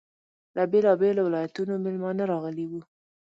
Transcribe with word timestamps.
له 0.55 0.63
بېلابېلو 0.71 1.21
ولایتونو 1.27 1.73
میلمانه 1.83 2.23
راغلي 2.31 2.65
وو. 2.67 2.81